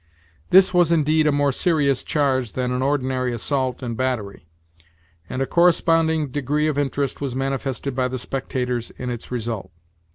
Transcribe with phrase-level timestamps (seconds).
[0.49, 4.47] This was indeed a more serious charge than an ordinary assault and battery,
[5.29, 9.69] and a corresponding degree of interest was manifested by the spectators in its result.